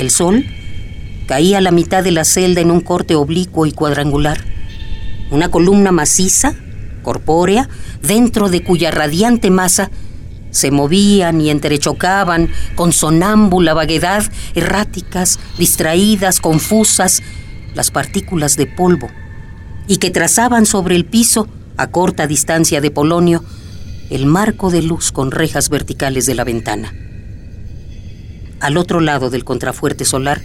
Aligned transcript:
El 0.00 0.10
sol 0.10 0.46
caía 1.26 1.58
a 1.58 1.60
la 1.60 1.72
mitad 1.72 2.02
de 2.02 2.10
la 2.10 2.24
celda 2.24 2.62
en 2.62 2.70
un 2.70 2.80
corte 2.80 3.16
oblicuo 3.16 3.66
y 3.66 3.72
cuadrangular. 3.72 4.42
Una 5.30 5.50
columna 5.50 5.92
maciza, 5.92 6.54
corpórea, 7.02 7.68
dentro 8.00 8.48
de 8.48 8.64
cuya 8.64 8.90
radiante 8.90 9.50
masa 9.50 9.90
se 10.50 10.70
movían 10.70 11.42
y 11.42 11.50
entrechocaban 11.50 12.48
con 12.76 12.94
sonámbula 12.94 13.74
vaguedad, 13.74 14.24
erráticas, 14.54 15.38
distraídas, 15.58 16.40
confusas, 16.40 17.22
las 17.74 17.90
partículas 17.90 18.56
de 18.56 18.68
polvo, 18.68 19.10
y 19.86 19.98
que 19.98 20.10
trazaban 20.10 20.64
sobre 20.64 20.96
el 20.96 21.04
piso, 21.04 21.46
a 21.76 21.88
corta 21.88 22.26
distancia 22.26 22.80
de 22.80 22.90
Polonio, 22.90 23.44
el 24.08 24.24
marco 24.24 24.70
de 24.70 24.80
luz 24.80 25.12
con 25.12 25.30
rejas 25.30 25.68
verticales 25.68 26.24
de 26.24 26.34
la 26.36 26.44
ventana. 26.44 27.09
Al 28.60 28.76
otro 28.76 29.00
lado 29.00 29.30
del 29.30 29.44
contrafuerte 29.44 30.04
solar, 30.04 30.42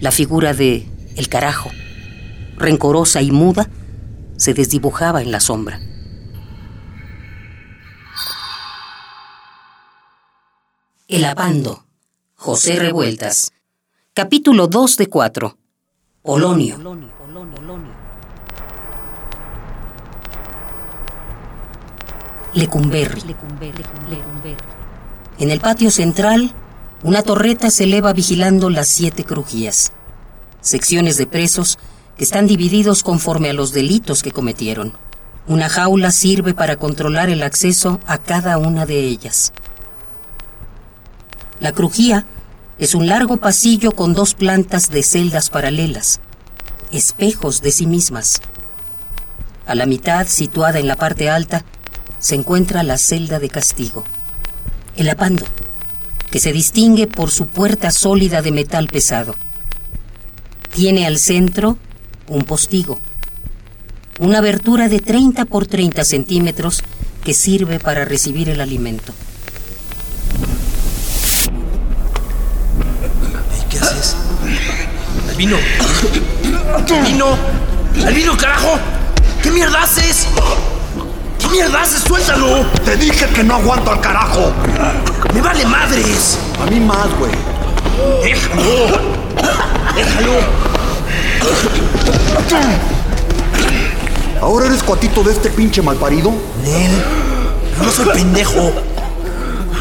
la 0.00 0.12
figura 0.12 0.54
de 0.54 0.86
el 1.16 1.28
carajo, 1.28 1.70
rencorosa 2.56 3.20
y 3.20 3.32
muda, 3.32 3.68
se 4.36 4.54
desdibujaba 4.54 5.22
en 5.22 5.32
la 5.32 5.40
sombra. 5.40 5.80
El 11.08 11.24
Apando, 11.24 11.84
José 12.36 12.76
Revueltas. 12.76 13.50
Capítulo 14.14 14.68
2 14.68 14.96
de 14.96 15.06
4. 15.08 15.58
Polonio. 16.22 16.78
Lecumberri. 22.54 23.22
En 25.38 25.50
el 25.50 25.60
patio 25.60 25.90
central, 25.90 26.54
una 27.02 27.22
torreta 27.22 27.70
se 27.70 27.84
eleva 27.84 28.12
vigilando 28.12 28.70
las 28.70 28.88
siete 28.88 29.24
crujías. 29.24 29.92
Secciones 30.60 31.16
de 31.16 31.26
presos 31.26 31.78
que 32.16 32.24
están 32.24 32.48
divididos 32.48 33.04
conforme 33.04 33.50
a 33.50 33.52
los 33.52 33.72
delitos 33.72 34.22
que 34.22 34.32
cometieron. 34.32 34.94
Una 35.46 35.68
jaula 35.68 36.10
sirve 36.10 36.54
para 36.54 36.76
controlar 36.76 37.30
el 37.30 37.44
acceso 37.44 38.00
a 38.06 38.18
cada 38.18 38.58
una 38.58 38.84
de 38.84 38.98
ellas. 38.98 39.52
La 41.60 41.72
crujía 41.72 42.26
es 42.78 42.94
un 42.94 43.06
largo 43.06 43.36
pasillo 43.36 43.92
con 43.92 44.12
dos 44.12 44.34
plantas 44.34 44.90
de 44.90 45.04
celdas 45.04 45.50
paralelas, 45.50 46.20
espejos 46.90 47.62
de 47.62 47.70
sí 47.70 47.86
mismas. 47.86 48.40
A 49.66 49.74
la 49.76 49.86
mitad, 49.86 50.26
situada 50.26 50.80
en 50.80 50.88
la 50.88 50.96
parte 50.96 51.30
alta, 51.30 51.64
se 52.18 52.34
encuentra 52.34 52.82
la 52.82 52.98
celda 52.98 53.38
de 53.38 53.48
castigo, 53.48 54.04
el 54.96 55.08
apando, 55.08 55.44
que 56.30 56.38
se 56.38 56.52
distingue 56.52 57.06
por 57.06 57.30
su 57.30 57.46
puerta 57.46 57.90
sólida 57.90 58.42
de 58.42 58.52
metal 58.52 58.88
pesado. 58.88 59.34
Tiene 60.74 61.06
al 61.06 61.18
centro 61.18 61.78
un 62.28 62.42
postigo, 62.42 63.00
una 64.18 64.38
abertura 64.38 64.88
de 64.88 65.00
30 65.00 65.46
por 65.46 65.66
30 65.66 66.04
centímetros 66.04 66.82
que 67.24 67.34
sirve 67.34 67.80
para 67.80 68.04
recibir 68.04 68.48
el 68.48 68.60
alimento. 68.60 69.12
¡Albino! 75.28 75.56
¡Albino! 76.88 77.38
¡Albino, 78.04 78.36
carajo! 78.36 78.78
¿Qué 79.42 79.50
mierda 79.52 79.82
haces? 79.82 80.26
¿Qué 81.38 81.48
mierda 81.48 81.82
haces? 81.82 82.02
¡Suéltalo! 82.02 82.66
Te 82.84 82.96
dije 82.96 83.26
que 83.26 83.44
no 83.44 83.54
aguanto 83.54 83.92
al 83.92 84.00
carajo. 84.00 84.52
¡Me 85.34 85.40
vale 85.40 85.64
madres! 85.66 86.38
A 86.60 86.66
mí 86.66 86.80
más, 86.80 87.08
güey. 87.18 87.32
¡Déjalo! 88.22 88.86
¡Déjalo! 89.94 90.32
¿Ahora 94.40 94.66
eres 94.66 94.82
cuatito 94.82 95.22
de 95.22 95.32
este 95.32 95.50
pinche 95.50 95.82
malparido? 95.82 96.32
Nel, 96.62 97.04
no 97.82 97.90
soy 97.90 98.06
pendejo. 98.14 98.72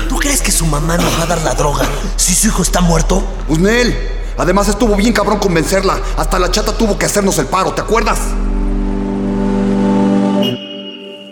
¿Tú 0.10 0.18
crees 0.18 0.42
que 0.42 0.52
su 0.52 0.66
mamá 0.66 0.98
nos 0.98 1.20
va 1.20 1.24
a 1.24 1.28
dar 1.28 1.42
la 1.42 1.54
droga 1.54 1.86
si 2.16 2.34
su 2.34 2.48
hijo 2.48 2.64
está 2.64 2.82
muerto? 2.82 3.24
Pues 3.48 3.60
Nel, 3.60 3.96
Además 4.38 4.68
estuvo 4.68 4.96
bien 4.96 5.14
cabrón 5.14 5.40
convencerla. 5.40 6.00
Hasta 6.16 6.38
la 6.38 6.52
chata 6.52 6.78
tuvo 6.78 6.98
que 6.98 7.08
hacernos 7.08 7.40
el 7.40 7.48
paro, 7.48 7.74
¿te 7.74 7.82
acuerdas? 7.82 8.20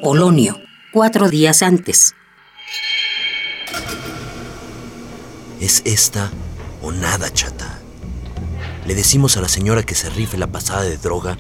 Polonio, 0.01 0.59
cuatro 0.91 1.29
días 1.29 1.61
antes. 1.61 2.16
Es 5.65 5.81
esta 5.83 6.29
o 6.83 6.91
nada, 6.91 7.33
chata. 7.33 7.79
Le 8.85 8.93
decimos 8.93 9.35
a 9.35 9.41
la 9.41 9.49
señora 9.49 9.81
que 9.81 9.95
se 9.95 10.11
rife 10.11 10.37
la 10.37 10.45
pasada 10.45 10.83
de 10.83 10.95
droga 10.97 11.39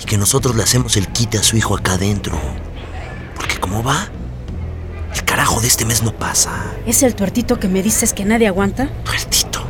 y 0.00 0.04
que 0.04 0.16
nosotros 0.16 0.54
le 0.54 0.62
hacemos 0.62 0.96
el 0.96 1.08
quite 1.08 1.38
a 1.38 1.42
su 1.42 1.56
hijo 1.56 1.76
acá 1.76 1.94
adentro. 1.94 2.40
Porque 3.34 3.58
como 3.58 3.82
va, 3.82 4.10
el 5.12 5.24
carajo 5.24 5.60
de 5.60 5.66
este 5.66 5.84
mes 5.84 6.04
no 6.04 6.12
pasa. 6.12 6.52
¿Es 6.86 7.02
el 7.02 7.16
tuertito 7.16 7.58
que 7.58 7.66
me 7.66 7.82
dices 7.82 8.12
que 8.12 8.24
nadie 8.24 8.46
aguanta? 8.46 8.90
Tuertito. 9.02 9.66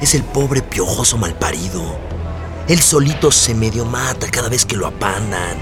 Es 0.00 0.14
el 0.14 0.22
pobre 0.22 0.62
piojoso 0.62 1.18
malparido. 1.18 1.82
Él 2.68 2.78
solito 2.78 3.32
se 3.32 3.52
medio 3.52 3.84
mata 3.84 4.30
cada 4.30 4.48
vez 4.48 4.64
que 4.64 4.76
lo 4.76 4.86
apandan. 4.86 5.58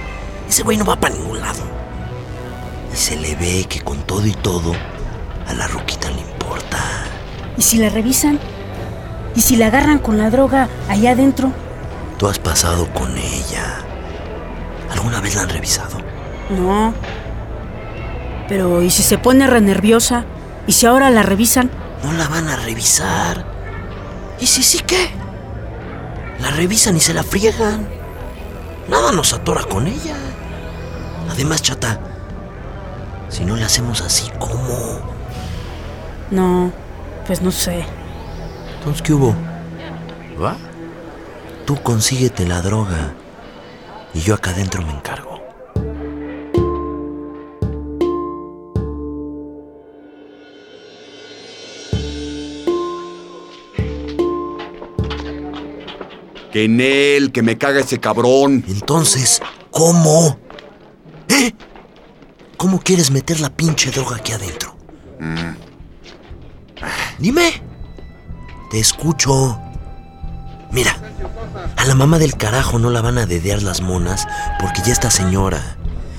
Ese 0.47 0.63
güey 0.63 0.77
no 0.77 0.85
va 0.85 1.01
para 1.01 1.15
ningún 1.15 1.41
lado. 1.41 1.63
Y 2.93 2.97
se 2.99 3.17
le 3.17 3.35
ve 3.37 3.65
que 3.67 3.81
con 3.81 4.07
todo 4.07 4.27
y 4.27 4.35
todo, 4.35 4.75
a 5.47 5.55
la 5.55 5.67
ruquita 5.69 6.11
le 6.11 6.21
importa. 6.21 6.80
¿Y 7.61 7.63
si 7.63 7.77
la 7.77 7.91
revisan? 7.91 8.41
¿Y 9.37 9.43
si 9.43 9.55
la 9.57 9.67
agarran 9.67 9.99
con 9.99 10.17
la 10.17 10.31
droga 10.31 10.71
allá 10.89 11.11
adentro? 11.11 11.53
Tú 12.17 12.27
has 12.27 12.39
pasado 12.39 12.91
con 12.95 13.19
ella. 13.19 13.83
¿Alguna 14.91 15.21
vez 15.21 15.35
la 15.35 15.43
han 15.43 15.51
revisado? 15.51 15.99
No. 16.49 16.95
Pero 18.49 18.81
¿y 18.81 18.89
si 18.89 19.03
se 19.03 19.19
pone 19.19 19.47
re 19.47 19.61
nerviosa? 19.61 20.25
¿Y 20.67 20.73
si 20.73 20.87
ahora 20.87 21.11
la 21.11 21.23
revisan? 21.23 21.71
No 22.03 22.15
la 22.15 22.29
van 22.29 22.49
a 22.49 22.57
revisar. 22.57 23.45
¿Y 24.41 24.47
si 24.47 24.63
sí 24.63 24.79
qué? 24.79 25.11
La 26.41 26.53
revisan 26.53 26.97
y 26.97 27.01
se 27.01 27.13
la 27.13 27.23
friegan. 27.23 27.87
Nada 28.89 29.13
nos 29.13 29.35
atora 29.35 29.65
con 29.65 29.87
ella. 29.87 30.17
Además, 31.31 31.61
chata, 31.61 32.01
si 33.29 33.45
no 33.45 33.55
le 33.55 33.65
hacemos 33.65 34.01
así, 34.01 34.31
¿cómo? 34.39 34.99
No, 36.31 36.73
pues 37.27 37.43
no 37.43 37.51
sé. 37.51 37.85
Entonces, 38.79 39.03
¿qué 39.03 39.13
hubo? 39.13 39.35
¿Va? 40.43 40.57
Tú 41.67 41.77
consíguete 41.83 42.47
la 42.47 42.63
droga 42.63 43.15
y 44.15 44.21
yo 44.21 44.35
acá 44.35 44.51
adentro 44.51 44.83
me 44.83 44.93
encargo. 44.93 45.41
Que 56.53 56.65
en 56.65 56.81
él, 56.81 57.31
que 57.31 57.43
me 57.43 57.57
caga 57.57 57.81
ese 57.81 58.01
cabrón. 58.01 58.65
Entonces, 58.67 59.41
¿cómo? 59.71 60.37
¿Eh? 61.29 61.53
¿Cómo 62.57 62.81
quieres 62.81 63.11
meter 63.11 63.41
la 63.41 63.51
pinche 63.51 63.91
droga 63.91 64.17
aquí 64.17 64.33
adentro? 64.33 64.75
Mm. 65.21 65.70
Dime. 67.21 67.63
Te 68.71 68.81
escucho. 68.81 69.61
Mira, 70.73 70.97
a 71.77 71.85
la 71.85 71.95
mamá 71.95 72.19
del 72.19 72.37
carajo 72.37 72.79
no 72.79 72.91
la 72.91 73.03
van 73.03 73.19
a 73.19 73.27
dedear 73.27 73.63
las 73.63 73.83
monas 73.83 74.27
porque 74.59 74.83
ya 74.85 74.93
está 74.93 75.11
señora. 75.11 75.77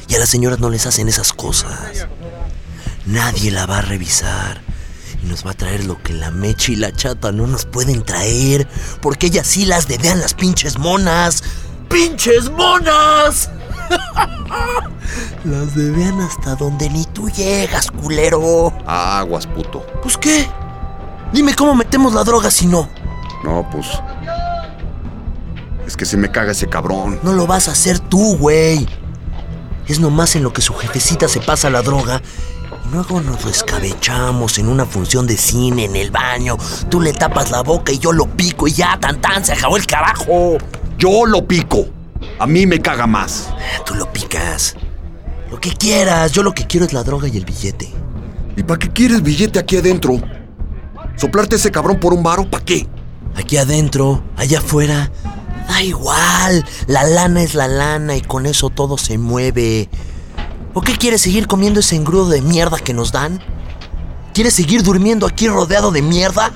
Y 0.07 0.15
a 0.15 0.19
las 0.19 0.29
señoras 0.29 0.59
no 0.59 0.69
les 0.69 0.85
hacen 0.85 1.07
esas 1.07 1.33
cosas. 1.33 2.07
Nadie 3.05 3.49
la 3.49 3.65
va 3.65 3.79
a 3.79 3.81
revisar 3.81 4.61
y 5.23 5.27
nos 5.27 5.45
va 5.45 5.51
a 5.51 5.55
traer 5.55 5.85
lo 5.85 6.01
que 6.03 6.13
la 6.13 6.31
mecha 6.31 6.71
y 6.71 6.75
la 6.75 6.91
chata 6.91 7.31
no 7.31 7.47
nos 7.47 7.65
pueden 7.65 8.03
traer, 8.03 8.67
porque 9.01 9.27
ellas 9.27 9.47
sí 9.47 9.65
las 9.65 9.87
dedean 9.87 10.19
las 10.19 10.33
pinches 10.33 10.77
monas. 10.77 11.43
¡Pinches 11.89 12.49
monas! 12.51 13.49
las 15.43 15.75
dedean 15.75 16.21
hasta 16.21 16.55
donde 16.55 16.89
ni 16.89 17.05
tú 17.05 17.29
llegas, 17.29 17.89
culero. 17.89 18.73
Aguas, 18.85 19.47
puto. 19.47 19.85
¿Pues 20.01 20.17
qué? 20.17 20.47
Dime 21.33 21.53
cómo 21.55 21.75
metemos 21.75 22.13
la 22.13 22.23
droga 22.23 22.51
si 22.51 22.65
no. 22.67 22.89
No, 23.43 23.67
pues. 23.71 23.87
Es 25.87 25.97
que 25.97 26.05
se 26.05 26.17
me 26.17 26.31
caga 26.31 26.51
ese 26.51 26.67
cabrón. 26.67 27.19
No 27.23 27.33
lo 27.33 27.47
vas 27.47 27.67
a 27.67 27.71
hacer 27.71 27.99
tú, 27.99 28.37
güey. 28.37 28.87
Es 29.87 29.99
nomás 29.99 30.35
en 30.35 30.43
lo 30.43 30.53
que 30.53 30.61
su 30.61 30.73
jefecita 30.73 31.27
se 31.27 31.41
pasa 31.41 31.69
la 31.69 31.81
droga 31.81 32.21
Luego 32.91 33.21
nos 33.21 33.45
escabechamos 33.45 34.57
en 34.57 34.67
una 34.67 34.85
función 34.85 35.25
de 35.25 35.37
cine, 35.37 35.85
en 35.85 35.95
el 35.95 36.11
baño. 36.11 36.57
Tú 36.89 36.99
le 36.99 37.13
tapas 37.13 37.49
la 37.49 37.61
boca 37.61 37.93
y 37.93 37.99
yo 37.99 38.11
lo 38.11 38.25
pico 38.25 38.67
y 38.67 38.73
ya, 38.73 38.99
tan 38.99 39.21
tan, 39.21 39.45
se 39.45 39.53
acabó 39.53 39.77
el 39.77 39.85
carajo. 39.85 40.57
Yo 40.97 41.25
lo 41.25 41.47
pico. 41.47 41.85
A 42.37 42.45
mí 42.45 42.65
me 42.65 42.81
caga 42.81 43.07
más. 43.07 43.49
Tú 43.85 43.95
lo 43.95 44.11
picas. 44.11 44.75
Lo 45.49 45.57
que 45.57 45.71
quieras. 45.71 46.33
Yo 46.33 46.43
lo 46.43 46.53
que 46.53 46.67
quiero 46.67 46.85
es 46.85 46.91
la 46.91 47.03
droga 47.03 47.29
y 47.29 47.37
el 47.37 47.45
billete. 47.45 47.89
¿Y 48.57 48.63
para 48.63 48.77
qué 48.77 48.89
quieres 48.89 49.23
billete 49.23 49.57
aquí 49.57 49.77
adentro? 49.77 50.19
¿Soplarte 51.15 51.55
ese 51.55 51.71
cabrón 51.71 51.99
por 51.99 52.13
un 52.13 52.23
varo? 52.23 52.49
¿Para 52.49 52.65
qué? 52.65 52.87
Aquí 53.35 53.57
adentro, 53.57 54.23
allá 54.35 54.59
afuera, 54.59 55.11
da 55.67 55.81
igual. 55.81 56.65
La 56.87 57.03
lana 57.03 57.43
es 57.43 57.55
la 57.55 57.67
lana 57.67 58.15
y 58.15 58.21
con 58.21 58.45
eso 58.45 58.69
todo 58.69 58.97
se 58.97 59.17
mueve. 59.17 59.89
¿O 60.73 60.81
qué 60.81 60.93
quieres 60.97 61.21
seguir 61.21 61.47
comiendo 61.47 61.79
ese 61.79 61.95
engrudo 61.95 62.29
de 62.29 62.41
mierda 62.41 62.79
que 62.79 62.93
nos 62.93 63.11
dan? 63.11 63.41
¿Quieres 64.33 64.53
seguir 64.53 64.83
durmiendo 64.83 65.27
aquí 65.27 65.47
rodeado 65.47 65.91
de 65.91 66.01
mierda? 66.01 66.51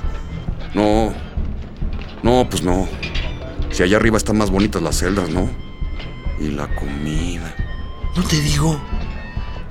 No. 0.74 1.14
No, 2.24 2.48
pues 2.50 2.64
no. 2.64 2.88
Si 3.72 3.84
allá 3.84 3.98
arriba 3.98 4.18
están 4.18 4.38
más 4.38 4.50
bonitas 4.50 4.82
las 4.82 4.98
celdas, 4.98 5.30
¿no? 5.30 5.50
Y 6.40 6.48
la 6.50 6.74
comida. 6.76 7.54
No 8.16 8.24
te 8.24 8.40
digo. 8.40 8.80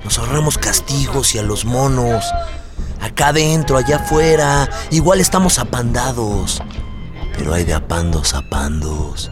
Nos 0.03 0.19
ahorramos 0.19 0.59
castigos 0.59 1.33
y 1.33 1.39
a 1.39 1.43
los 1.43 1.65
monos. 1.65 2.23
Acá 3.05 3.27
adentro, 3.27 3.77
allá 3.77 3.97
afuera, 3.97 4.67
igual 4.89 5.19
estamos 5.19 5.59
apandados. 5.59 6.59
Pero 7.37 7.53
hay 7.53 7.63
de 7.63 7.75
apandos 7.75 8.33
a 8.33 8.41
pandos. 8.49 9.29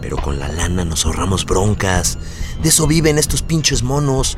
Pero 0.00 0.16
con 0.16 0.40
la 0.40 0.48
lana 0.48 0.84
nos 0.84 1.06
ahorramos 1.06 1.44
broncas. 1.44 2.18
De 2.60 2.70
eso 2.70 2.88
viven 2.88 3.16
estos 3.16 3.42
pinches 3.42 3.84
monos. 3.84 4.36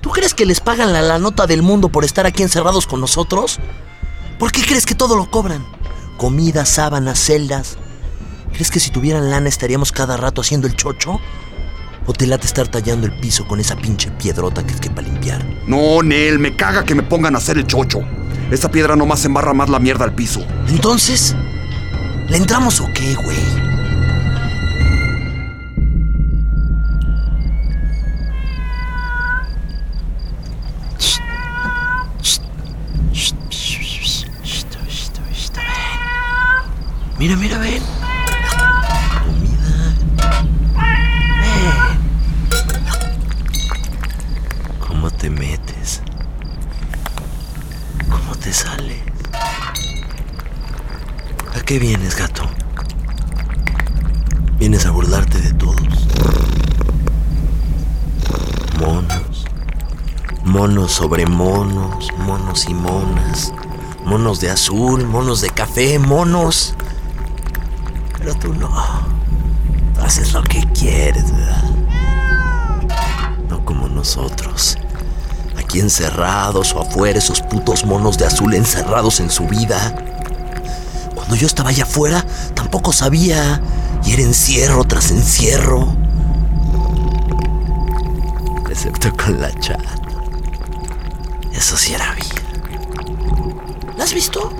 ¿Tú 0.00 0.10
crees 0.10 0.34
que 0.34 0.46
les 0.46 0.58
pagan 0.58 0.92
la, 0.92 1.00
la 1.00 1.20
nota 1.20 1.46
del 1.46 1.62
mundo 1.62 1.88
por 1.88 2.04
estar 2.04 2.26
aquí 2.26 2.42
encerrados 2.42 2.88
con 2.88 3.00
nosotros? 3.00 3.60
¿Por 4.40 4.50
qué 4.50 4.62
crees 4.62 4.84
que 4.84 4.96
todo 4.96 5.16
lo 5.16 5.30
cobran? 5.30 5.64
Comida, 6.16 6.66
sábanas, 6.66 7.20
celdas. 7.20 7.78
¿Crees 8.52 8.72
que 8.72 8.80
si 8.80 8.90
tuvieran 8.90 9.30
lana 9.30 9.48
estaríamos 9.48 9.92
cada 9.92 10.16
rato 10.16 10.40
haciendo 10.40 10.66
el 10.66 10.74
chocho? 10.74 11.20
¿O 12.06 12.12
te 12.12 12.26
late 12.26 12.46
estar 12.46 12.68
tallando 12.68 13.06
el 13.06 13.12
piso 13.18 13.46
con 13.46 13.58
esa 13.58 13.76
pinche 13.76 14.10
piedrota 14.12 14.64
que 14.64 14.72
es 14.72 14.80
que 14.80 14.90
para 14.90 15.08
limpiar? 15.08 15.44
No, 15.66 16.02
Nel, 16.02 16.38
me 16.38 16.54
caga 16.54 16.84
que 16.84 16.94
me 16.94 17.02
pongan 17.02 17.34
a 17.34 17.38
hacer 17.38 17.58
el 17.58 17.66
chocho. 17.66 18.00
Esa 18.50 18.70
piedra 18.70 18.94
nomás 18.94 19.24
embarra 19.24 19.52
más 19.52 19.68
la 19.68 19.80
mierda 19.80 20.04
al 20.04 20.14
piso. 20.14 20.46
Entonces, 20.68 21.34
¿le 22.28 22.36
entramos 22.36 22.80
o 22.80 22.88
qué, 22.94 23.14
güey? 23.14 23.75
Monos 60.56 60.92
sobre 60.92 61.26
monos, 61.26 62.08
monos 62.16 62.64
y 62.66 62.72
monas. 62.72 63.52
Monos 64.06 64.40
de 64.40 64.48
azul, 64.48 65.06
monos 65.06 65.42
de 65.42 65.50
café, 65.50 65.98
monos. 65.98 66.72
Pero 68.16 68.34
tú 68.36 68.54
no. 68.54 68.70
Haces 70.02 70.32
lo 70.32 70.42
que 70.42 70.62
quieres, 70.72 71.30
¿verdad? 71.30 71.62
No 73.50 73.66
como 73.66 73.86
nosotros. 73.88 74.78
Aquí 75.58 75.78
encerrados 75.78 76.72
o 76.72 76.80
afuera, 76.80 77.18
esos 77.18 77.42
putos 77.42 77.84
monos 77.84 78.16
de 78.16 78.24
azul 78.24 78.54
encerrados 78.54 79.20
en 79.20 79.28
su 79.28 79.46
vida. 79.46 79.94
Cuando 81.14 81.34
yo 81.34 81.46
estaba 81.46 81.68
allá 81.68 81.84
afuera, 81.84 82.24
tampoco 82.54 82.94
sabía. 82.94 83.60
Y 84.06 84.14
era 84.14 84.22
encierro 84.22 84.84
tras 84.84 85.10
encierro. 85.10 85.94
Excepto 88.70 89.14
con 89.22 89.38
la 89.38 89.52
chata. 89.60 90.05
Eso 91.56 91.76
sí 91.76 91.94
era 91.94 92.14
vida. 92.14 92.42
¿La 93.96 94.04
has 94.04 94.12
visto? 94.12 94.52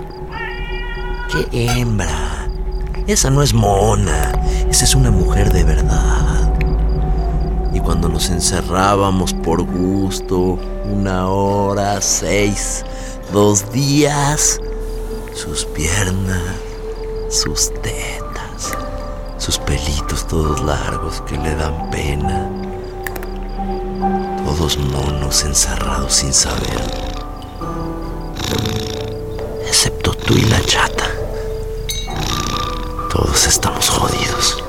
¡Qué 1.30 1.46
hembra! 1.52 2.48
Esa 3.06 3.30
no 3.30 3.42
es 3.42 3.52
mona. 3.52 4.32
Esa 4.68 4.84
es 4.84 4.94
una 4.94 5.10
mujer 5.10 5.52
de 5.52 5.64
verdad. 5.64 6.52
Y 7.72 7.80
cuando 7.80 8.08
nos 8.08 8.30
encerrábamos 8.30 9.34
por 9.34 9.62
gusto, 9.62 10.58
una 10.90 11.28
hora, 11.28 12.00
seis, 12.00 12.84
dos 13.32 13.70
días, 13.70 14.60
sus 15.34 15.66
piernas, 15.66 16.42
sus 17.28 17.72
tetas, 17.82 18.72
sus 19.36 19.58
pelitos 19.58 20.26
todos 20.26 20.62
largos 20.64 21.20
que 21.28 21.36
le 21.36 21.54
dan 21.54 21.90
pena. 21.90 22.65
Monos 24.74 25.44
encerrados 25.44 26.12
sin 26.12 26.34
saber. 26.34 26.82
Excepto 29.64 30.12
tú 30.12 30.34
y 30.34 30.42
la 30.42 30.60
chata. 30.62 31.08
Todos 33.12 33.46
estamos 33.46 33.88
jodidos. 33.88 34.64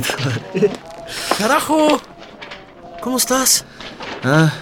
Poquito. 0.00 0.68
¡Carajo! 1.38 2.00
¿Cómo 3.00 3.16
estás? 3.16 3.64
Ah, 4.22 4.52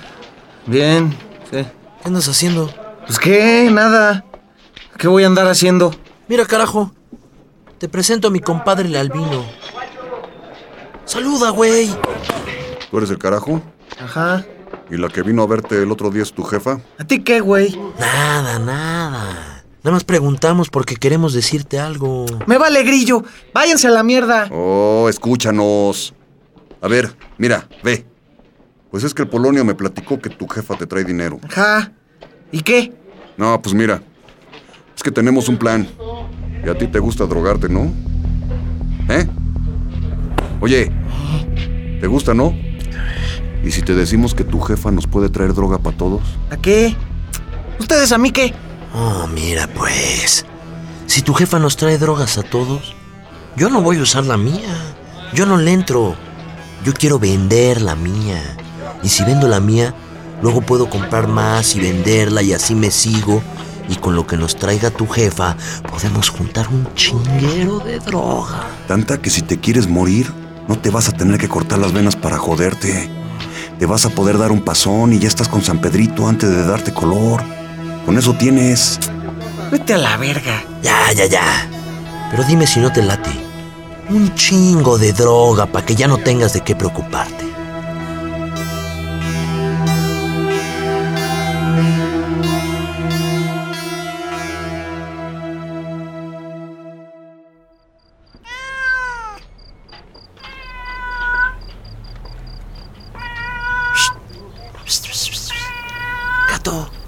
bien. 0.67 1.17
¿Qué? 1.51 1.65
¿Qué 1.65 2.09
andas 2.09 2.29
haciendo? 2.29 2.73
Pues 3.07 3.19
qué, 3.19 3.69
nada. 3.71 4.25
¿Qué 4.99 5.09
voy 5.09 5.25
a 5.25 5.27
andar 5.27 5.47
haciendo? 5.47 5.95
Mira, 6.29 6.45
carajo. 6.47 6.93
Te 7.79 7.89
presento 7.89 8.29
a 8.29 8.31
mi 8.31 8.41
compadre 8.41 8.89
el 8.89 8.97
albino. 8.97 9.45
Saluda, 11.05 11.51
güey. 11.51 11.91
¿Tú 12.91 12.99
eres 12.99 13.11
el 13.11 13.19
carajo? 13.19 13.61
Ajá. 14.01 14.45
¿Y 14.91 14.97
la 14.97 15.09
que 15.09 15.23
vino 15.23 15.43
a 15.43 15.47
verte 15.47 15.83
el 15.83 15.91
otro 15.91 16.11
día 16.11 16.23
es 16.23 16.33
tu 16.33 16.45
jefa? 16.45 16.81
¿A 16.99 17.05
ti 17.05 17.23
qué, 17.23 17.41
güey? 17.41 17.79
Nada, 17.99 18.59
nada. 18.59 19.62
Nada 19.85 19.95
más 19.95 20.05
preguntamos 20.05 20.71
porque 20.71 20.95
queremos 20.95 21.33
decirte 21.33 21.81
algo. 21.81 22.25
Me 22.47 22.57
vale 22.57 22.85
grillo. 22.85 23.25
Váyanse 23.53 23.89
a 23.89 23.91
la 23.91 24.05
mierda. 24.05 24.49
Oh, 24.53 25.09
escúchanos. 25.09 26.15
A 26.81 26.89
ver, 26.89 27.17
mira, 27.37 27.69
ve. 27.83 28.07
Pues 28.93 29.03
es 29.03 29.13
que 29.13 29.23
el 29.23 29.29
Polonio 29.29 29.65
me 29.65 29.75
platicó 29.75 30.21
que 30.21 30.31
tu 30.31 30.47
jefa 30.47 30.77
te 30.77 30.87
trae 30.87 31.03
dinero. 31.03 31.41
Ajá. 31.49 31.93
¿Y 32.53 32.61
qué? 32.61 32.93
No, 33.37 33.61
pues 33.61 33.75
mira. 33.75 34.03
Es 34.95 35.03
que 35.03 35.11
tenemos 35.11 35.49
un 35.49 35.57
plan. 35.57 35.89
Y 36.65 36.69
a 36.69 36.79
ti 36.79 36.87
te 36.87 37.01
gusta 37.01 37.27
drogarte, 37.27 37.69
¿no? 37.69 37.93
¿Eh? 39.09 39.27
Oye, 40.61 40.93
¿te 42.01 42.07
gusta, 42.07 42.35
no? 42.35 42.55
¿Y 43.65 43.73
si 43.73 43.83
te 43.83 43.95
decimos 43.95 44.35
que 44.35 44.45
tu 44.45 44.61
jefa 44.61 44.93
nos 44.93 45.09
puede 45.09 45.29
traer 45.29 45.55
droga 45.55 45.79
para 45.79 45.97
todos? 45.97 46.23
¿A 46.51 46.57
qué? 46.57 46.95
¿Ustedes 47.81 48.13
a 48.13 48.19
mí 48.19 48.31
qué? 48.31 48.55
Oh, 48.95 49.27
mira, 49.27 49.67
pues. 49.69 50.45
Si 51.07 51.23
tu 51.23 51.35
jefa 51.35 51.59
nos 51.59 51.77
trae 51.77 51.99
drogas 51.99 52.39
a 52.39 52.43
todos, 52.43 52.95
yo 53.57 53.71
no 53.71 53.83
voy 53.83 53.99
a 53.99 54.03
usar 54.03 54.25
la 54.25 54.37
mía. 54.37 54.75
Yo 55.35 55.47
no 55.47 55.57
le 55.57 55.73
entro. 55.73 56.15
Yo 56.85 56.93
quiero 56.93 57.19
vender 57.19 57.81
la 57.81 57.95
mía. 57.95 58.43
Y 59.03 59.09
si 59.09 59.25
vendo 59.25 59.49
la 59.49 59.61
mía, 59.61 59.95
luego 60.43 60.61
puedo 60.61 60.91
comprar 60.91 61.29
más 61.29 61.75
y 61.75 61.81
venderla 61.81 62.43
y 62.43 62.53
así 62.53 62.75
me 62.75 62.91
sigo. 62.91 63.43
Y 63.89 63.97
con 63.97 64.15
lo 64.15 64.27
que 64.27 64.37
nos 64.37 64.57
traiga 64.57 64.91
tu 64.91 65.07
jefa, 65.07 65.57
podemos 65.91 66.29
juntar 66.29 66.69
un 66.69 66.87
chinguero 66.95 67.79
de 67.81 67.99
droga. 67.99 68.67
Tanta 68.89 69.21
que 69.21 69.31
si 69.31 69.43
te 69.43 69.59
quieres 69.59 69.89
morir, 69.89 70.33
no 70.69 70.79
te 70.79 70.91
vas 70.91 71.09
a 71.09 71.13
tener 71.13 71.39
que 71.39 71.49
cortar 71.49 71.79
las 71.79 71.93
venas 71.93 72.17
para 72.17 72.39
joderte. 72.39 73.11
Te 73.79 73.87
vas 73.87 74.05
a 74.05 74.11
poder 74.11 74.39
dar 74.39 74.53
un 74.53 74.63
pasón 74.63 75.13
y 75.13 75.19
ya 75.19 75.29
estás 75.29 75.49
con 75.49 75.63
San 75.63 75.81
Pedrito 75.81 76.29
antes 76.29 76.49
de 76.51 76.65
darte 76.65 76.93
color. 76.93 77.43
Con 78.05 78.19
eso 78.19 78.35
tienes... 78.35 78.99
Vete 79.71 79.95
a 79.95 79.99
la 79.99 80.17
verga. 80.17 80.65
Ya, 80.83 81.13
ya, 81.13 81.27
ya. 81.27 81.69
Pero 82.31 82.45
dime 82.45 82.67
si 82.67 82.81
no 82.81 82.93
te 82.93 83.03
late. 83.03 83.31
Un 84.11 84.35
chingo 84.35 84.99
de 84.99 85.13
droga 85.13 85.67
para 85.67 85.87
que 85.87 85.95
ya 85.95 86.09
no 86.09 86.19
tengas 86.19 86.53
de 86.53 86.61
qué 86.61 86.75
preocuparte. 86.75 87.47
Gato. 106.51 107.02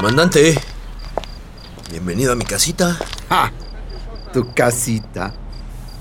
Comandante, 0.00 0.58
bienvenido 1.90 2.32
a 2.32 2.34
mi 2.34 2.46
casita. 2.46 2.98
¡Ja! 3.28 3.52
Tu 4.32 4.50
casita. 4.54 5.34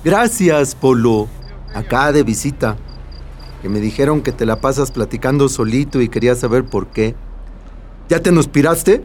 Gracias, 0.05 0.73
Polo. 0.73 1.27
Acá 1.75 2.13
de 2.13 2.23
visita. 2.23 2.77
Que 3.61 3.67
me 3.67 3.81
dijeron 3.81 4.21
que 4.21 4.31
te 4.31 4.45
la 4.45 4.61
pasas 4.61 4.91
platicando 4.91 5.49
solito 5.49 5.99
y 5.99 6.07
quería 6.07 6.33
saber 6.35 6.63
por 6.63 6.87
qué. 6.87 7.13
¿Ya 8.07 8.21
te 8.21 8.31
nos 8.31 8.47
piraste? 8.47 9.03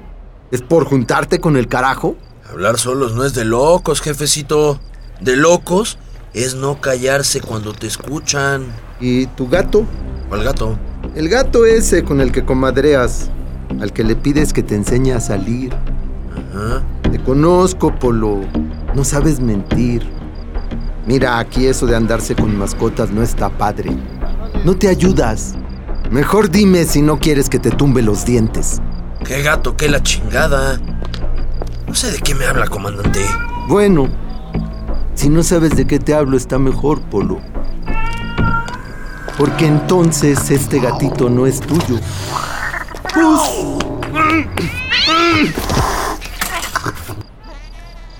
¿Es 0.52 0.62
por 0.62 0.84
juntarte 0.84 1.40
con 1.40 1.56
el 1.56 1.66
carajo? 1.66 2.14
Hablar 2.48 2.78
solos 2.78 3.14
no 3.14 3.24
es 3.24 3.34
de 3.34 3.44
locos, 3.44 4.00
jefecito. 4.00 4.78
De 5.20 5.34
locos 5.34 5.98
es 6.34 6.54
no 6.54 6.80
callarse 6.80 7.40
cuando 7.40 7.72
te 7.72 7.88
escuchan. 7.88 8.66
¿Y 9.00 9.26
tu 9.26 9.48
gato? 9.48 9.86
¿Cuál 10.28 10.44
gato? 10.44 10.78
El 11.16 11.28
gato 11.28 11.66
ese 11.66 12.04
con 12.04 12.20
el 12.20 12.30
que 12.30 12.44
comadreas. 12.44 13.28
Al 13.80 13.92
que 13.92 14.04
le 14.04 14.16
pides 14.16 14.52
que 14.52 14.62
te 14.62 14.74
enseñe 14.74 15.12
a 15.12 15.20
salir. 15.20 15.74
Ajá. 15.74 16.82
Te 17.10 17.18
conozco, 17.18 17.94
Polo. 17.94 18.40
No 18.94 19.04
sabes 19.04 19.40
mentir. 19.40 20.02
Mira, 21.06 21.38
aquí 21.38 21.66
eso 21.66 21.86
de 21.86 21.96
andarse 21.96 22.34
con 22.34 22.56
mascotas 22.56 23.10
no 23.10 23.22
está 23.22 23.50
padre. 23.50 23.90
No 24.64 24.74
te 24.74 24.88
ayudas. 24.88 25.54
Mejor 26.10 26.50
dime 26.50 26.84
si 26.84 27.02
no 27.02 27.18
quieres 27.18 27.48
que 27.50 27.58
te 27.58 27.70
tumbe 27.70 28.02
los 28.02 28.24
dientes. 28.24 28.80
¿Qué 29.24 29.42
gato? 29.42 29.76
¿Qué 29.76 29.88
la 29.88 30.02
chingada? 30.02 30.78
No 31.86 31.94
sé 31.94 32.10
de 32.12 32.18
qué 32.18 32.34
me 32.34 32.46
habla, 32.46 32.66
comandante. 32.68 33.20
Bueno, 33.68 34.08
si 35.14 35.28
no 35.28 35.42
sabes 35.42 35.76
de 35.76 35.86
qué 35.86 35.98
te 35.98 36.14
hablo, 36.14 36.36
está 36.36 36.58
mejor, 36.58 37.00
Polo. 37.02 37.40
Porque 39.38 39.66
entonces 39.66 40.50
este 40.50 40.78
gatito 40.78 41.28
no 41.28 41.46
es 41.46 41.60
tuyo. 41.60 41.98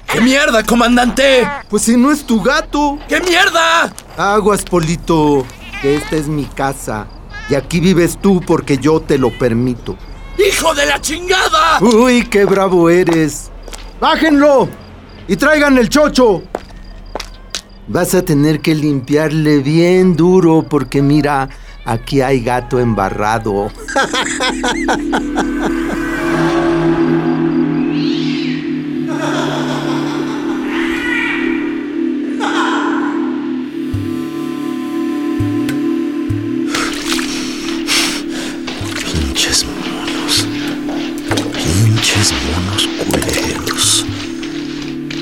¿Qué 0.06 0.20
mierda, 0.20 0.62
comandante? 0.62 1.48
Pues 1.68 1.82
si 1.82 1.96
no 1.96 2.12
es 2.12 2.24
tu 2.24 2.40
gato. 2.40 2.98
¿Qué 3.08 3.20
mierda? 3.20 3.92
Aguas, 4.16 4.62
Polito, 4.62 5.44
que 5.82 5.96
esta 5.96 6.14
es 6.14 6.28
mi 6.28 6.44
casa. 6.44 7.08
Y 7.50 7.56
aquí 7.56 7.80
vives 7.80 8.18
tú 8.20 8.40
porque 8.40 8.78
yo 8.78 9.00
te 9.00 9.18
lo 9.18 9.36
permito. 9.36 9.96
¡Hijo 10.38 10.72
de 10.74 10.86
la 10.86 11.00
chingada! 11.00 11.80
Uy, 11.80 12.26
qué 12.26 12.44
bravo 12.44 12.88
eres. 12.88 13.50
Bájenlo 14.00 14.68
y 15.26 15.36
traigan 15.36 15.76
el 15.78 15.88
chocho. 15.88 16.42
Vas 17.88 18.14
a 18.14 18.22
tener 18.22 18.60
que 18.60 18.74
limpiarle 18.74 19.58
bien 19.58 20.16
duro 20.16 20.64
porque 20.68 21.02
mira, 21.02 21.48
aquí 21.84 22.20
hay 22.20 22.40
gato 22.40 22.80
embarrado. 22.80 23.70
Pinches 39.12 39.64
monos. 39.64 40.46
Pinches 41.52 42.32
monos. 42.32 42.88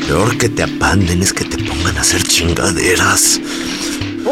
Peor 0.07 0.37
que 0.37 0.49
te 0.49 0.62
apanden 0.62 1.23
es 1.23 1.33
que 1.33 1.45
te 1.45 1.59
pongan 1.59 1.97
a 1.97 2.00
hacer 2.02 2.23
chingaderas. 2.23 3.40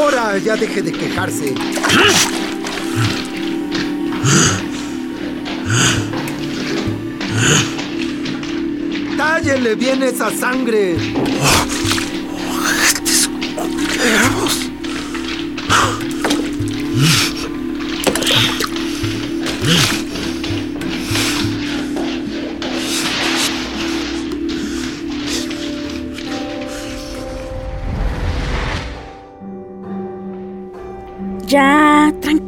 Ahora 0.00 0.38
ya 0.38 0.56
deje 0.56 0.80
de 0.80 0.92
quejarse. 0.92 1.54
Tállenle 9.18 9.74
bien 9.74 10.02
esa 10.02 10.30
sangre. 10.30 10.96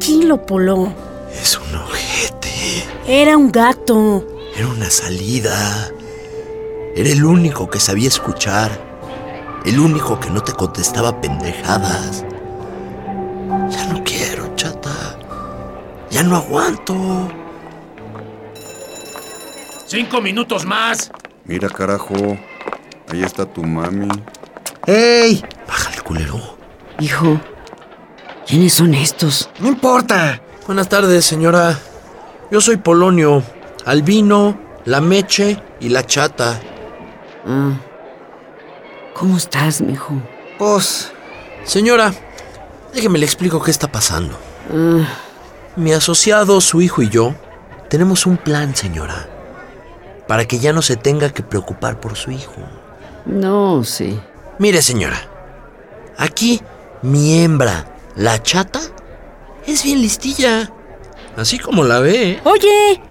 Tranquilo, 0.03 0.45
Polo. 0.45 0.93
Es 1.31 1.57
un 1.57 1.75
ojete. 1.75 2.83
Era 3.07 3.37
un 3.37 3.51
gato. 3.51 4.25
Era 4.55 4.67
una 4.67 4.89
salida. 4.89 5.89
Era 6.95 7.09
el 7.09 7.23
único 7.23 7.69
que 7.69 7.79
sabía 7.79 8.09
escuchar. 8.09 8.71
El 9.65 9.79
único 9.79 10.19
que 10.19 10.29
no 10.29 10.43
te 10.43 10.51
contestaba 10.51 11.21
pendejadas. 11.21 12.25
Ya 13.69 13.87
no 13.87 14.03
quiero, 14.03 14.53
chata. 14.55 15.17
Ya 16.09 16.21
no 16.23 16.35
aguanto. 16.35 17.29
Cinco 19.85 20.21
minutos 20.21 20.65
más. 20.65 21.11
Mira, 21.45 21.69
carajo. 21.69 22.13
Ahí 23.09 23.23
está 23.23 23.45
tu 23.45 23.63
mami. 23.63 24.09
¡Ey! 24.85 25.43
Baja 25.67 25.93
el 25.93 26.03
culero. 26.03 26.57
Hijo, 26.99 27.39
¿quiénes 28.53 28.75
son 28.75 28.93
estos? 28.93 29.49
No 29.57 29.67
importa. 29.67 30.39
Buenas 30.67 30.87
tardes, 30.87 31.25
señora. 31.25 31.79
Yo 32.51 32.61
soy 32.61 32.77
Polonio. 32.77 33.41
Albino, 33.83 34.55
la 34.85 35.01
Meche 35.01 35.59
y 35.79 35.89
la 35.89 36.05
Chata. 36.05 36.61
Ah, 37.47 37.71
¿Cómo 39.15 39.37
estás, 39.37 39.81
mijo? 39.81 40.21
Pues, 40.59 41.11
Señora, 41.63 42.13
déjeme 42.93 43.17
le 43.17 43.25
explico 43.25 43.59
qué 43.59 43.71
está 43.71 43.91
pasando. 43.91 44.37
Ah, 44.71 45.03
Mi 45.75 45.91
asociado, 45.93 46.61
su 46.61 46.79
hijo 46.83 47.01
y 47.01 47.09
yo 47.09 47.33
tenemos 47.89 48.27
un 48.27 48.37
plan, 48.37 48.75
señora. 48.75 49.27
Para 50.27 50.45
que 50.45 50.59
ya 50.59 50.73
no 50.73 50.83
se 50.83 50.95
tenga 50.95 51.31
que 51.31 51.41
preocupar 51.41 51.99
por 51.99 52.15
su 52.15 52.29
hijo. 52.29 52.53
no, 53.25 53.83
sí. 53.83 54.19
Mire, 54.59 54.83
señora. 54.83 55.19
Aquí, 56.19 56.61
mi 57.01 57.39
hembra, 57.43 57.87
la 58.15 58.41
chata, 58.41 58.79
es 59.65 59.83
bien 59.83 60.01
listilla. 60.01 60.71
Así 61.35 61.57
como 61.57 61.83
la 61.83 61.99
ve. 61.99 62.39
Oye, 62.43 63.01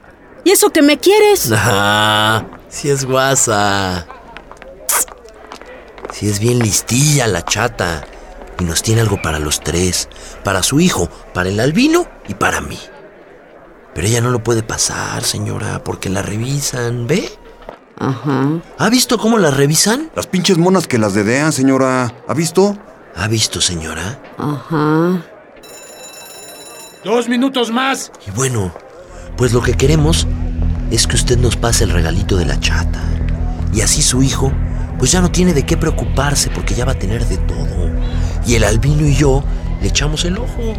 ¿y 0.45 0.51
eso 0.51 0.71
que 0.71 0.83
me 0.83 0.99
quieres? 0.99 1.53
Ah, 1.57 2.45
sí 2.69 2.89
es 2.89 3.05
guasa. 3.05 4.07
Sí 6.13 6.29
es 6.29 6.39
bien 6.39 6.59
listilla 6.61 7.27
la 7.27 7.45
chata. 7.45 8.05
Y 8.61 8.65
nos 8.65 8.83
tiene 8.83 9.01
algo 9.01 9.21
para 9.21 9.39
los 9.39 9.61
tres. 9.61 10.09
Para 10.45 10.63
su 10.63 10.79
hijo, 10.79 11.09
para 11.35 11.49
el 11.49 11.59
albino 11.59 12.07
y 12.29 12.35
para 12.35 12.61
mí. 12.61 12.79
Pero 13.95 14.07
ella 14.07 14.21
no 14.21 14.31
lo 14.31 14.43
puede 14.43 14.63
pasar, 14.63 15.25
señora, 15.25 15.83
porque 15.85 16.09
la 16.09 16.23
revisan, 16.23 17.07
¿ve? 17.07 17.31
Ajá. 17.99 18.61
¿Ha 18.79 18.89
visto 18.89 19.19
cómo 19.19 19.39
la 19.39 19.51
revisan? 19.51 20.11
Las 20.15 20.27
pinches 20.27 20.59
monas 20.59 20.87
que 20.87 20.99
las 20.99 21.15
dedean, 21.15 21.53
señora. 21.53 22.15
¿Ha 22.27 22.35
visto? 22.35 22.79
¿Ha 23.17 23.29
visto, 23.29 23.61
señora? 23.61 24.19
Ajá. 24.39 25.23
Dos 27.05 27.29
minutos 27.29 27.71
más. 27.71 28.11
Y 28.27 28.31
bueno, 28.31 28.73
pues 29.37 29.53
lo 29.53 29.61
que 29.63 29.75
queremos 29.75 30.27
es 30.91 31.07
que 31.07 31.17
usted 31.17 31.39
nos 31.39 31.57
pase 31.57 31.85
el 31.85 31.91
regalito 31.91 32.37
de 32.37 32.47
la 32.47 32.59
chata. 32.61 33.01
Y 33.73 33.81
así 33.81 34.03
su 34.03 34.23
hijo, 34.23 34.53
pues 34.99 35.13
ya 35.13 35.21
no 35.21 35.31
tiene 35.31 35.53
de 35.53 35.65
qué 35.65 35.77
preocuparse 35.77 36.51
porque 36.51 36.75
ya 36.75 36.85
va 36.85 36.93
a 36.93 36.99
tener 36.99 37.27
de 37.27 37.39
todo. 37.39 37.91
Y 38.47 38.55
el 38.55 38.65
albino 38.65 39.07
y 39.07 39.15
yo 39.15 39.43
le 39.81 39.89
echamos 39.89 40.25
el 40.25 40.39
ojo. 40.39 40.75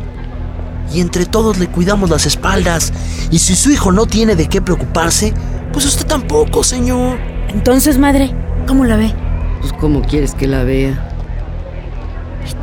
Y 0.94 1.02
entre 1.02 1.26
todos 1.26 1.60
le 1.60 1.68
cuidamos 1.68 2.10
las 2.10 2.26
espaldas. 2.26 2.94
Y 3.32 3.40
si 3.40 3.56
su 3.56 3.72
hijo 3.72 3.92
no 3.92 4.06
tiene 4.06 4.36
de 4.36 4.48
qué 4.48 4.62
preocuparse, 4.62 5.34
pues 5.72 5.86
usted 5.86 6.06
tampoco, 6.06 6.64
señor. 6.64 7.18
Entonces, 7.50 7.98
madre, 7.98 8.34
¿cómo 8.68 8.86
la 8.86 8.96
ve? 8.96 9.14
Pues, 9.62 9.74
¿cómo 9.74 10.02
quieres 10.02 10.34
que 10.36 10.48
la 10.48 10.64
vea? 10.64 11.13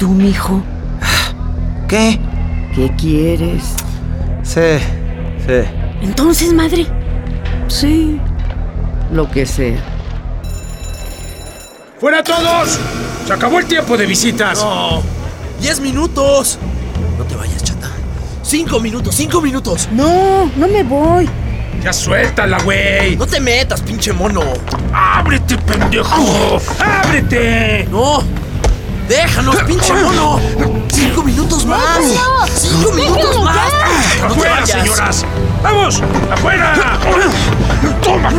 ¿Y 0.00 0.02
tú, 0.02 0.08
mijo? 0.08 0.62
¿qué? 1.86 2.18
¿Qué 2.74 2.90
quieres? 2.96 3.74
Sí, 4.42 4.78
sí. 5.46 5.68
Entonces, 6.00 6.54
madre. 6.54 6.86
Sí, 7.68 8.18
lo 9.12 9.30
que 9.30 9.44
sea. 9.44 9.78
¡Fuera 12.00 12.24
todos! 12.24 12.80
¡Se 13.26 13.32
acabó 13.34 13.58
el 13.58 13.66
tiempo 13.66 13.98
de 13.98 14.06
visitas! 14.06 14.64
No, 14.64 15.02
diez 15.60 15.78
minutos. 15.80 16.58
No 17.18 17.24
te 17.24 17.36
vayas, 17.36 17.62
chata. 17.62 17.90
Cinco 18.40 18.80
minutos, 18.80 19.14
cinco 19.14 19.42
minutos. 19.42 19.86
No, 19.92 20.50
no 20.56 20.66
me 20.66 20.82
voy. 20.82 21.28
¡Ya 21.82 21.92
suéltala, 21.92 22.58
güey! 22.62 23.16
No 23.16 23.26
te 23.26 23.38
metas, 23.38 23.82
pinche 23.82 24.14
mono. 24.14 24.44
¡Ábrete, 24.94 25.58
pendejo! 25.58 26.58
¡Ábrete! 26.78 27.86
No. 27.90 28.39
Déjanos, 29.10 29.56
pinche 29.64 29.92
mono. 29.92 30.38
Cinco 30.86 31.24
minutos 31.24 31.66
más. 31.66 31.98
Cinco 32.54 32.92
minutos 32.92 33.42
más. 33.42 33.56
No 34.20 34.28
te 34.28 34.34
¡Afuera, 34.34 34.60
vayas. 34.60 34.70
señoras! 34.70 35.24
¡Vamos! 35.64 36.02
¡Afuera! 36.30 36.98
¡Toma! 38.00 38.30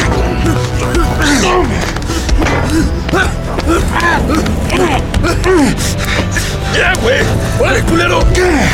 ¡Ya, 6.74 6.94
güey! 7.02 7.18
¡Órale, 7.60 7.82
culero! 7.84 8.22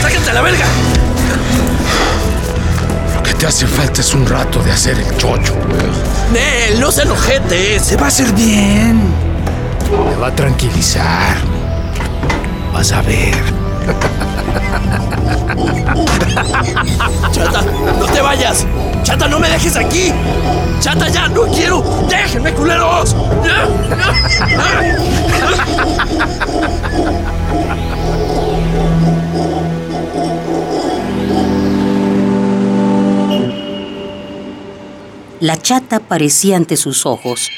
¡Sácate 0.04 0.30
a 0.30 0.34
la 0.36 0.42
verga! 0.42 0.66
Lo 3.16 3.24
que 3.24 3.34
te 3.34 3.48
hace 3.48 3.66
falta 3.66 4.02
es 4.02 4.14
un 4.14 4.28
rato 4.28 4.62
de 4.62 4.72
hacer 4.72 5.00
el 5.00 5.18
chocho. 5.18 5.56
¡Nel! 6.32 6.80
¡No 6.80 6.92
se 6.92 7.02
enojete! 7.02 7.80
Se 7.80 7.98
va 7.98 8.06
a 8.06 8.10
hacer 8.10 8.32
bien. 8.34 9.02
Te 10.12 10.16
va 10.22 10.28
a 10.28 10.36
tranquilizar. 10.36 11.57
Vas 12.78 12.92
a 12.92 13.02
ver. 13.02 13.34
¡Chata! 17.32 17.64
¡No 17.64 18.06
te 18.06 18.22
vayas! 18.22 18.68
¡Chata, 19.02 19.28
no 19.28 19.40
me 19.40 19.50
dejes 19.50 19.76
aquí! 19.78 20.14
¡Chata, 20.80 21.10
ya! 21.10 21.28
¡No 21.28 21.48
quiero! 21.48 21.82
¡Déjenme, 22.08 22.54
culeros! 22.54 23.16
La 35.40 35.58
chata 35.60 36.00
parecía 36.00 36.58
ante 36.58 36.78
sus 36.78 37.08
ojos 37.08 37.50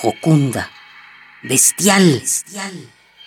jocunda, 0.00 0.70
bestial, 1.42 2.22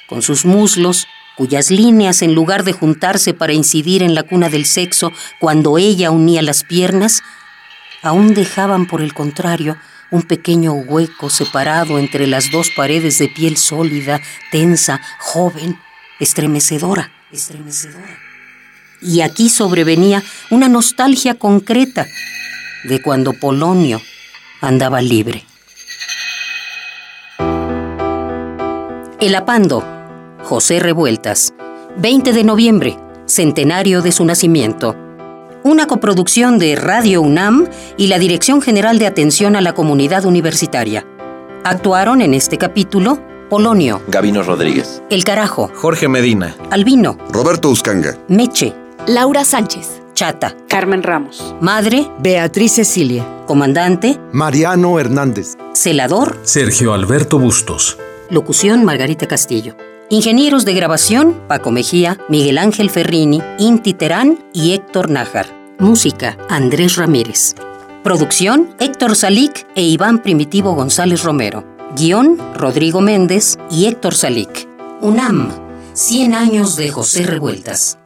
con 0.07 0.24
sus 0.24 0.43
muslos, 0.43 1.05
cuyas 1.39 1.72
líneas, 1.72 2.22
en 2.22 2.36
lugar 2.36 2.65
de 2.65 2.74
juntarse 2.74 3.34
para 3.34 3.53
incidir 3.53 4.03
en 4.03 4.13
la 4.13 4.24
cuna 4.24 4.50
del 4.50 4.65
sexo 4.65 5.13
cuando 5.39 5.77
ella 5.77 6.12
unía 6.12 6.41
las 6.41 6.65
piernas, 6.65 7.24
aún 8.01 8.34
dejaban, 8.34 8.88
por 8.88 9.01
el 9.01 9.13
contrario, 9.13 9.77
un 10.12 10.24
pequeño 10.24 10.74
hueco 10.74 11.29
separado 11.29 11.98
entre 11.98 12.27
las 12.27 12.51
dos 12.51 12.72
paredes 12.72 13.19
de 13.19 13.29
piel 13.29 13.55
sólida, 13.55 14.19
tensa, 14.51 15.00
joven, 15.17 15.79
estremecedora, 16.19 17.10
estremecedora. 17.32 18.19
Y 19.02 19.21
aquí 19.21 19.47
sobrevenía 19.47 20.21
una 20.49 20.67
nostalgia 20.67 21.36
concreta 21.36 22.06
de 22.84 23.02
cuando 23.02 23.32
Polonio 23.32 24.02
andaba 24.60 25.02
libre. 25.02 25.45
El 29.21 29.36
Apando, 29.36 29.98
José 30.49 30.79
Revueltas, 30.79 31.53
20 31.97 32.33
de 32.33 32.43
noviembre, 32.43 32.97
centenario 33.27 34.01
de 34.01 34.12
su 34.12 34.25
nacimiento. 34.25 34.95
Una 35.62 35.85
coproducción 35.85 36.57
de 36.57 36.75
Radio 36.75 37.21
UNAM 37.21 37.67
y 37.97 38.07
la 38.07 38.17
Dirección 38.17 38.59
General 38.59 38.97
de 38.97 39.05
Atención 39.05 39.55
a 39.55 39.62
la 39.62 39.73
Comunidad 39.73 40.25
Universitaria. 40.25 41.05
Actuaron 41.63 42.23
en 42.23 42.33
este 42.33 42.57
capítulo 42.57 43.19
Polonio, 43.47 44.01
Gabino 44.07 44.41
Rodríguez. 44.41 45.03
El 45.12 45.23
Carajo, 45.23 45.69
Jorge 45.75 46.07
Medina. 46.07 46.55
Albino, 46.71 47.19
Roberto 47.29 47.69
Uscanga. 47.69 48.17
Meche, 48.27 48.73
Laura 49.05 49.45
Sánchez. 49.45 50.01
Chata, 50.15 50.55
Carmen 50.67 51.03
Ramos. 51.03 51.53
Madre, 51.62 52.09
Beatriz 52.17 52.71
Cecilia. 52.71 53.23
Comandante, 53.45 54.19
Mariano 54.31 54.99
Hernández. 54.99 55.57
Celador, 55.73 56.39
Sergio 56.41 56.93
Alberto 56.93 57.38
Bustos. 57.38 57.99
Locución 58.31 58.83
Margarita 58.83 59.27
Castillo. 59.27 59.75
Ingenieros 60.12 60.65
de 60.65 60.74
grabación 60.74 61.39
Paco 61.48 61.69
Mejía, 61.69 62.17
Miguel 62.30 62.58
Ángel 62.58 62.89
Ferrini, 62.89 63.43
Inti 63.60 63.93
Terán 63.93 64.43
y 64.54 64.74
Héctor 64.74 65.12
Nájar. 65.12 65.45
Música 65.78 66.36
Andrés 66.50 66.95
Ramírez. 66.95 67.54
Producción 68.04 68.74
Héctor 68.80 69.15
Salic 69.15 69.67
e 69.76 69.84
Iván 69.84 70.24
Primitivo 70.24 70.74
González 70.74 71.22
Romero. 71.22 71.63
Guión 71.95 72.39
Rodrigo 72.56 73.02
Méndez 73.02 73.60
y 73.69 73.86
Héctor 73.86 74.15
Salic. 74.15 74.67
UNAM. 75.00 75.52
100 75.93 76.34
años 76.34 76.76
de 76.76 76.89
José 76.89 77.28
Revueltas. 77.28 77.98